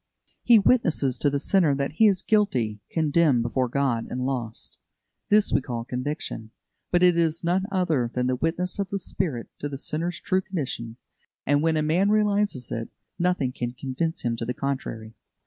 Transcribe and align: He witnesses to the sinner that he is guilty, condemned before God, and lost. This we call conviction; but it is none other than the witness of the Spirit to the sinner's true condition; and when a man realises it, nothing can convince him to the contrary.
He 0.41 0.57
witnesses 0.57 1.19
to 1.19 1.29
the 1.29 1.37
sinner 1.37 1.75
that 1.75 1.91
he 1.91 2.07
is 2.07 2.23
guilty, 2.23 2.79
condemned 2.89 3.43
before 3.43 3.67
God, 3.69 4.07
and 4.09 4.25
lost. 4.25 4.79
This 5.29 5.53
we 5.53 5.61
call 5.61 5.85
conviction; 5.85 6.49
but 6.89 7.03
it 7.03 7.15
is 7.15 7.43
none 7.43 7.67
other 7.71 8.09
than 8.11 8.25
the 8.25 8.35
witness 8.35 8.79
of 8.79 8.89
the 8.89 8.97
Spirit 8.97 9.49
to 9.59 9.69
the 9.69 9.77
sinner's 9.77 10.19
true 10.19 10.41
condition; 10.41 10.97
and 11.45 11.61
when 11.61 11.77
a 11.77 11.83
man 11.83 12.09
realises 12.09 12.71
it, 12.71 12.89
nothing 13.19 13.51
can 13.51 13.73
convince 13.73 14.23
him 14.23 14.35
to 14.37 14.43
the 14.45 14.55
contrary. 14.55 15.13